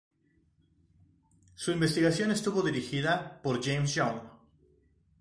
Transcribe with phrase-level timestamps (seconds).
[1.53, 4.19] Su investigación estuvo dirigida por James Young.